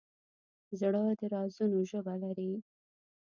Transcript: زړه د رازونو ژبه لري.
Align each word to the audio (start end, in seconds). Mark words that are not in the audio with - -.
زړه 0.79 1.03
د 1.19 1.21
رازونو 1.33 1.79
ژبه 1.89 2.13
لري. 2.23 2.51